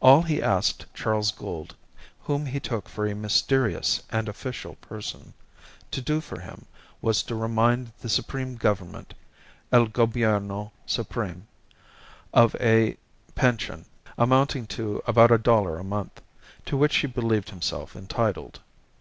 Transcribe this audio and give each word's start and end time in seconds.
All 0.00 0.22
he 0.22 0.42
asked 0.42 0.86
Charles 0.92 1.30
Gould 1.30 1.76
(whom 2.24 2.46
he 2.46 2.58
took 2.58 2.88
for 2.88 3.06
a 3.06 3.14
mysterious 3.14 4.02
and 4.10 4.28
official 4.28 4.74
person) 4.80 5.34
to 5.92 6.00
do 6.02 6.20
for 6.20 6.40
him 6.40 6.66
was 7.00 7.22
to 7.22 7.36
remind 7.36 7.92
the 8.00 8.08
supreme 8.08 8.56
Government 8.56 9.14
El 9.70 9.86
Gobierno 9.86 10.72
supreme 10.84 11.46
of 12.34 12.56
a 12.56 12.96
pension 13.36 13.84
(amounting 14.18 14.66
to 14.66 15.00
about 15.06 15.30
a 15.30 15.38
dollar 15.38 15.78
a 15.78 15.84
month) 15.84 16.22
to 16.66 16.76
which 16.76 16.96
he 16.96 17.06
believed 17.06 17.50
himself 17.50 17.94
entitled. 17.94 18.58